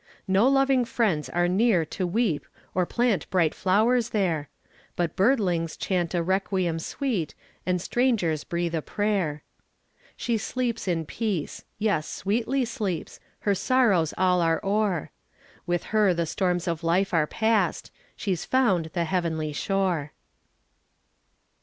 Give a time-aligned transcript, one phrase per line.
[0.27, 4.49] No loving friends are near to weep Or plant bright flowers there;
[4.95, 7.35] But birdlings chant a requiem sweet,
[7.67, 9.43] And strangers breathe a prayer.
[10.17, 15.11] She sleeps in peace; yes, sweetly sleeps, Her sorrows all are o'er;
[15.67, 20.13] With her the storms of life are past: She's found the heavenly shore.